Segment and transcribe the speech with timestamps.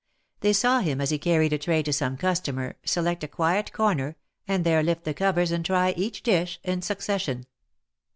[0.39, 4.15] They saw him as he carried a tray to some customer, select a quiet corner,
[4.47, 7.45] and there lift the covers and try each dish in suc cession.